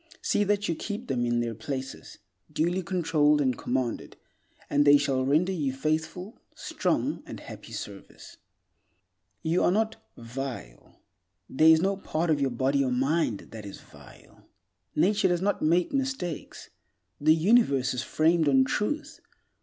[0.23, 2.17] See that you keep them in their places,
[2.51, 4.17] duly controlled and commanded,
[4.67, 8.37] and they shall render you faithful, strong, and happy service.
[9.43, 11.03] You are not "vile."
[11.47, 14.49] There is no part of your body or mind that is vile.
[14.95, 16.71] Nature does not make mistakes.
[17.19, 19.19] The Universe is framed on Truth.